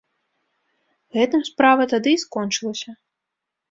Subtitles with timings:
[1.19, 2.91] Гэтым справа тады і скончылася.